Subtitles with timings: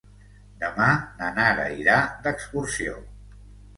[0.61, 0.87] Demà
[1.21, 2.97] na Nara irà d'excursió.